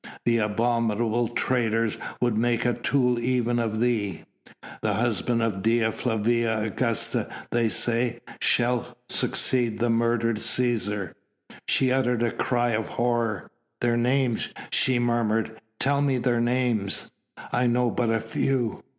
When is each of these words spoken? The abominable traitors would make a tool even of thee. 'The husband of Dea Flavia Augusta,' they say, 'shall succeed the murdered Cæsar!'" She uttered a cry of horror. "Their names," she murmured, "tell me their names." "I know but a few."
The 0.25 0.39
abominable 0.39 1.27
traitors 1.27 1.99
would 2.19 2.35
make 2.35 2.65
a 2.65 2.73
tool 2.73 3.19
even 3.19 3.59
of 3.59 3.79
thee. 3.79 4.23
'The 4.81 4.93
husband 4.95 5.43
of 5.43 5.61
Dea 5.61 5.91
Flavia 5.91 6.59
Augusta,' 6.59 7.29
they 7.51 7.69
say, 7.69 8.19
'shall 8.39 8.97
succeed 9.09 9.77
the 9.77 9.91
murdered 9.91 10.37
Cæsar!'" 10.37 11.13
She 11.67 11.91
uttered 11.91 12.23
a 12.23 12.31
cry 12.31 12.71
of 12.71 12.87
horror. 12.87 13.51
"Their 13.79 13.95
names," 13.95 14.49
she 14.71 14.97
murmured, 14.97 15.61
"tell 15.79 16.01
me 16.01 16.17
their 16.17 16.41
names." 16.41 17.11
"I 17.51 17.67
know 17.67 17.91
but 17.91 18.09
a 18.09 18.19
few." 18.19 18.81